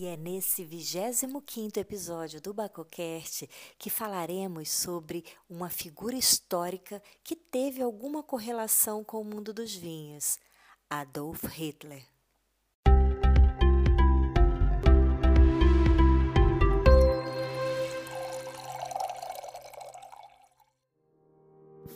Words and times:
E 0.00 0.06
é 0.06 0.16
nesse 0.16 0.64
25 0.64 1.42
episódio 1.80 2.40
do 2.40 2.54
Bacocast 2.54 3.50
que 3.76 3.90
falaremos 3.90 4.70
sobre 4.70 5.24
uma 5.50 5.68
figura 5.68 6.14
histórica 6.14 7.02
que 7.24 7.34
teve 7.34 7.82
alguma 7.82 8.22
correlação 8.22 9.02
com 9.02 9.20
o 9.20 9.24
mundo 9.24 9.52
dos 9.52 9.74
vinhos, 9.74 10.38
Adolf 10.88 11.42
Hitler. 11.46 12.04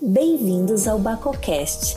Bem-vindos 0.02 0.88
ao 0.88 0.98
Bacocast, 0.98 1.96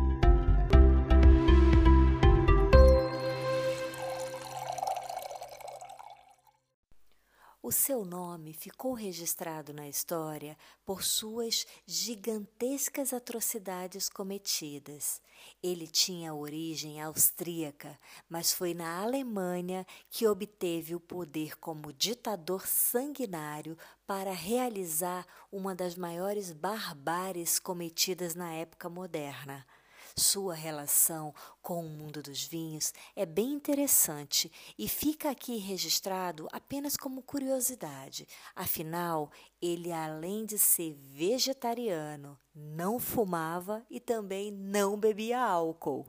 O 7.71 7.73
seu 7.73 8.03
nome 8.03 8.51
ficou 8.51 8.91
registrado 8.91 9.71
na 9.71 9.87
história 9.87 10.57
por 10.85 11.03
suas 11.03 11.65
gigantescas 11.87 13.13
atrocidades 13.13 14.09
cometidas. 14.09 15.21
Ele 15.63 15.87
tinha 15.87 16.33
origem 16.33 17.01
austríaca, 17.01 17.97
mas 18.27 18.51
foi 18.51 18.73
na 18.73 19.01
Alemanha 19.01 19.87
que 20.09 20.27
obteve 20.27 20.95
o 20.95 20.99
poder 20.99 21.57
como 21.59 21.93
ditador 21.93 22.67
sanguinário 22.67 23.77
para 24.05 24.33
realizar 24.33 25.25
uma 25.49 25.73
das 25.73 25.95
maiores 25.95 26.51
barbáries 26.51 27.57
cometidas 27.57 28.35
na 28.35 28.51
época 28.51 28.89
moderna. 28.89 29.65
Sua 30.15 30.53
relação 30.53 31.33
com 31.61 31.85
o 31.85 31.89
mundo 31.89 32.21
dos 32.21 32.43
vinhos 32.43 32.93
é 33.15 33.25
bem 33.25 33.53
interessante 33.53 34.51
e 34.77 34.87
fica 34.87 35.29
aqui 35.29 35.57
registrado 35.57 36.47
apenas 36.51 36.97
como 36.97 37.21
curiosidade. 37.21 38.27
Afinal, 38.55 39.31
ele, 39.61 39.91
além 39.91 40.45
de 40.45 40.57
ser 40.57 40.93
vegetariano, 40.93 42.37
não 42.53 42.99
fumava 42.99 43.85
e 43.89 43.99
também 43.99 44.51
não 44.51 44.97
bebia 44.97 45.39
álcool. 45.39 46.05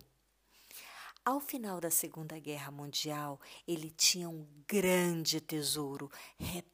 Ao 1.25 1.39
final 1.39 1.80
da 1.80 1.91
Segunda 1.91 2.36
Guerra 2.41 2.73
Mundial, 2.73 3.41
ele 3.67 3.91
tinha 3.91 4.28
um 4.28 4.45
grande 4.67 5.41
tesouro, 5.41 6.11
repleto 6.36 6.72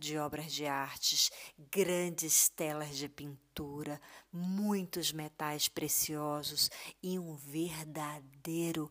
de 0.00 0.18
obras 0.18 0.52
de 0.52 0.66
artes, 0.66 1.30
grandes 1.70 2.48
telas 2.48 2.96
de 2.96 3.08
pintura, 3.08 4.00
muitos 4.32 5.12
metais 5.12 5.68
preciosos 5.68 6.68
e 7.00 7.20
um 7.20 7.36
verdadeiro 7.36 8.90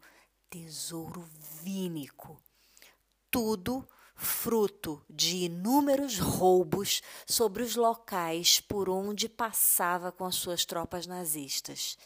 tesouro 0.49 1.27
vínico. 1.61 2.41
Tudo 3.29 3.85
fruto 4.15 5.03
de 5.09 5.35
inúmeros 5.45 6.17
roubos 6.17 7.01
sobre 7.27 7.61
os 7.61 7.75
locais 7.75 8.61
por 8.61 8.87
onde 8.87 9.27
passava 9.27 10.13
com 10.13 10.23
as 10.23 10.35
suas 10.35 10.63
tropas 10.63 11.05
nazistas 11.05 11.97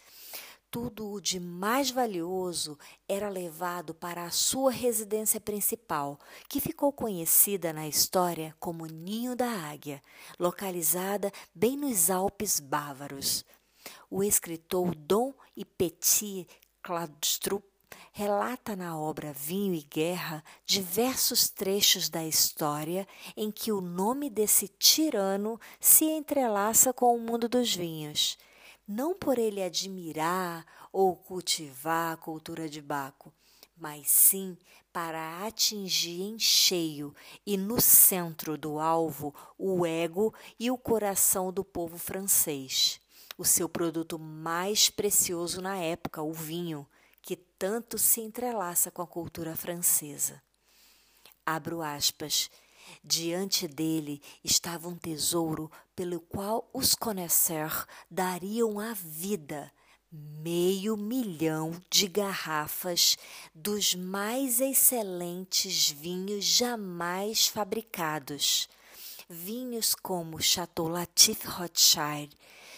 tudo 0.80 1.12
o 1.12 1.20
de 1.20 1.40
mais 1.40 1.90
valioso 1.90 2.78
era 3.10 3.30
levado 3.30 3.96
para 3.96 4.26
a 4.26 4.30
sua 4.30 4.70
residência 4.70 5.42
principal, 5.42 6.20
que 6.48 6.62
ficou 6.62 6.94
conhecida 6.94 7.74
na 7.74 7.88
história 7.88 8.56
como 8.60 8.86
Ninho 8.86 9.36
da 9.36 9.50
Águia, 9.50 10.00
localizada 10.38 11.32
bem 11.54 11.76
nos 11.76 12.12
Alpes 12.12 12.60
bávaros. 12.60 13.44
O 14.08 14.24
escritor 14.24 14.94
Dom 14.94 15.34
e 15.56 15.66
Petit 15.66 16.48
Kladstrup 16.84 17.66
relata 18.12 18.76
na 18.76 18.96
obra 18.96 19.34
Vinho 19.34 19.74
e 19.74 19.82
Guerra 19.82 20.44
diversos 20.64 21.50
trechos 21.50 22.08
da 22.08 22.24
história 22.24 23.08
em 23.36 23.50
que 23.50 23.72
o 23.72 23.82
nome 23.82 24.30
desse 24.30 24.68
tirano 24.68 25.60
se 25.80 26.06
entrelaça 26.06 26.94
com 26.94 27.16
o 27.16 27.20
mundo 27.20 27.50
dos 27.50 27.76
vinhos 27.76 28.38
não 28.88 29.14
por 29.14 29.38
ele 29.38 29.62
admirar 29.62 30.66
ou 30.92 31.16
cultivar 31.16 32.14
a 32.14 32.18
cultura 32.18 32.70
de 32.70 32.82
Baco, 32.82 33.34
mas 33.76 34.10
sim 34.10 34.58
para 34.94 35.46
atingir 35.46 36.22
em 36.22 36.40
cheio 36.40 37.14
e 37.46 37.58
no 37.58 37.80
centro 37.80 38.58
do 38.58 38.80
alvo 38.80 39.36
o 39.58 39.86
ego 39.86 40.34
e 40.60 40.72
o 40.72 40.78
coração 40.78 41.52
do 41.52 41.64
povo 41.64 41.98
francês. 41.98 43.00
O 43.38 43.46
seu 43.46 43.70
produto 43.70 44.18
mais 44.18 44.90
precioso 44.90 45.62
na 45.62 45.78
época, 45.78 46.24
o 46.24 46.34
vinho, 46.34 46.88
que 47.22 47.36
tanto 47.36 47.98
se 47.98 48.22
entrelaça 48.22 48.90
com 48.90 49.02
a 49.02 49.08
cultura 49.08 49.56
francesa. 49.56 50.42
Abro 51.46 51.82
aspas. 51.82 52.50
Diante 53.04 53.68
dele 53.68 54.22
estava 54.44 54.88
um 54.88 54.96
tesouro 54.96 55.72
pelo 55.96 56.20
qual 56.20 56.70
os 56.74 56.96
connoisseurs 56.96 57.86
dariam 58.10 58.80
a 58.80 58.94
vida 58.94 59.72
meio 60.12 60.96
milhão 60.96 61.72
de 61.90 62.08
garrafas 62.08 63.18
dos 63.54 63.94
mais 63.94 64.62
excelentes 64.62 65.90
vinhos 65.90 66.46
jamais 66.46 67.48
fabricados. 67.48 68.70
Vinhos 69.30 69.94
como 69.94 70.42
Chateau 70.42 70.88
Latif 70.88 71.46
Rothschild, 71.46 72.34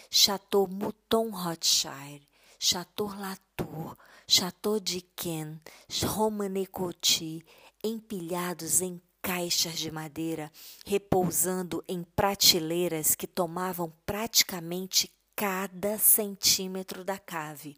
Chateau 0.09 0.67
Mouton 0.67 1.29
Rothschild, 1.29 2.27
Chateau 2.57 3.07
Latour, 3.07 3.95
Chateau 4.27 4.79
Dicken, 4.79 5.61
Romane 6.03 6.65
Coty, 6.65 7.45
empilhados 7.83 8.81
em 8.81 8.99
caixas 9.21 9.77
de 9.77 9.91
madeira 9.91 10.51
repousando 10.85 11.83
em 11.87 12.03
prateleiras 12.03 13.15
que 13.15 13.27
tomavam 13.27 13.91
praticamente 14.05 15.11
cada 15.35 15.97
centímetro 15.97 17.03
da 17.03 17.17
cave. 17.17 17.77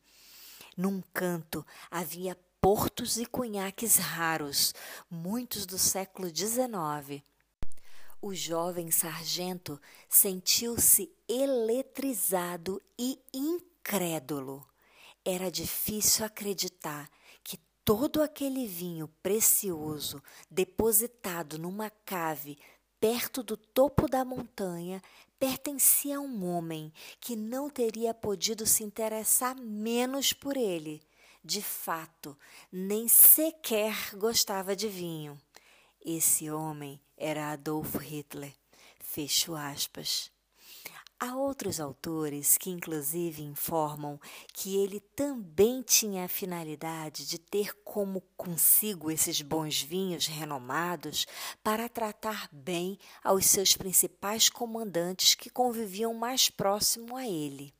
Num 0.76 1.02
canto 1.14 1.66
havia 1.90 2.38
portos 2.60 3.18
e 3.18 3.26
cunhaques 3.26 3.98
raros, 3.98 4.74
muitos 5.10 5.66
do 5.66 5.78
século 5.78 6.28
XIX. 6.28 7.24
O 8.22 8.34
jovem 8.34 8.92
sargento 8.92 9.82
sentiu-se 10.08 11.12
eletrizado 11.28 12.82
e 12.98 13.20
incrédulo. 13.34 14.66
Era 15.26 15.52
difícil 15.52 16.26
acreditar 16.26 17.10
todo 17.84 18.22
aquele 18.22 18.68
vinho 18.68 19.08
precioso 19.22 20.22
depositado 20.50 21.58
numa 21.58 21.90
cave 21.90 22.58
perto 23.00 23.42
do 23.42 23.58
topo 23.58 24.08
da 24.08 24.24
montanha 24.24 25.02
pertencia 25.40 26.18
a 26.18 26.20
um 26.20 26.46
homem 26.46 26.94
que 27.20 27.36
não 27.36 27.68
teria 27.68 28.14
podido 28.14 28.68
se 28.68 28.84
interessar 28.84 29.56
menos 29.56 30.34
por 30.34 30.56
ele. 30.56 31.02
De 31.44 31.64
fato, 31.64 32.38
nem 32.72 33.08
sequer 33.08 34.16
gostava 34.16 34.76
de 34.76 34.88
vinho. 34.88 35.36
Esse 36.00 36.52
homem 36.52 37.02
era 37.18 37.52
Adolf 37.52 37.96
Hitler. 37.96 38.54
Fecho 39.00 39.56
aspas. 39.56 40.32
Há 41.24 41.36
outros 41.36 41.80
autores 41.80 42.58
que, 42.58 42.72
inclusive, 42.72 43.44
informam 43.44 44.20
que 44.52 44.76
ele 44.76 45.00
também 45.00 45.84
tinha 45.84 46.26
a 46.26 46.28
finalidade 46.28 47.28
de 47.28 47.38
ter 47.38 47.76
como 47.84 48.22
consigo 48.36 49.12
esses 49.12 49.40
bons 49.40 49.80
vinhos 49.80 50.26
renomados 50.26 51.28
para 51.64 51.88
tratar 51.88 52.50
bem 52.52 52.98
aos 53.24 53.46
seus 53.46 53.78
principais 53.78 54.50
comandantes 54.50 55.36
que 55.36 55.52
conviviam 55.52 56.12
mais 56.16 56.50
próximo 56.50 57.16
a 57.16 57.28
ele. 57.28 57.72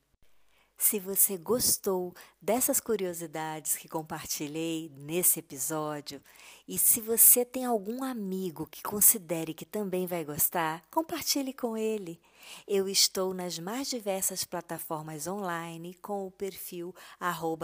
Se 0.82 0.98
você 0.98 1.38
gostou 1.38 2.12
dessas 2.40 2.80
curiosidades 2.80 3.76
que 3.76 3.88
compartilhei 3.88 4.90
nesse 4.96 5.38
episódio 5.38 6.20
e 6.66 6.76
se 6.76 7.00
você 7.00 7.44
tem 7.44 7.64
algum 7.64 8.02
amigo 8.02 8.66
que 8.66 8.82
considere 8.82 9.54
que 9.54 9.64
também 9.64 10.08
vai 10.08 10.24
gostar, 10.24 10.84
compartilhe 10.90 11.52
com 11.52 11.76
ele. 11.76 12.20
Eu 12.66 12.88
estou 12.88 13.32
nas 13.32 13.60
mais 13.60 13.88
diversas 13.88 14.42
plataformas 14.42 15.28
online 15.28 15.94
com 15.94 16.26
o 16.26 16.32
perfil 16.32 16.92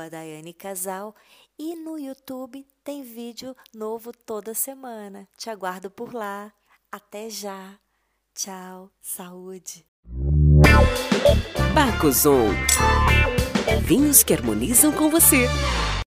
Daiane 0.09 0.55
Casal 0.55 1.12
e 1.59 1.75
no 1.75 1.99
YouTube 1.99 2.65
tem 2.85 3.03
vídeo 3.03 3.55
novo 3.75 4.12
toda 4.12 4.55
semana. 4.55 5.29
Te 5.37 5.50
aguardo 5.50 5.91
por 5.91 6.15
lá. 6.15 6.53
Até 6.91 7.29
já. 7.29 7.81
Tchau. 8.32 8.93
Saúde. 9.03 9.85
Bacusou. 11.75 12.49
Vinhos 13.82 14.23
que 14.23 14.35
harmonizam 14.35 14.93
com 14.93 15.11
você. 15.11 15.49